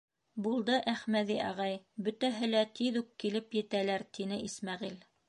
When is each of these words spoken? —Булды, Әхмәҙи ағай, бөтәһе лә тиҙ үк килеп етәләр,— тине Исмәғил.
—Булды, 0.45 0.77
Әхмәҙи 0.93 1.35
ағай, 1.49 1.77
бөтәһе 2.07 2.49
лә 2.53 2.63
тиҙ 2.79 2.97
үк 3.03 3.13
килеп 3.25 3.55
етәләр,— 3.61 4.07
тине 4.19 4.41
Исмәғил. 4.49 4.99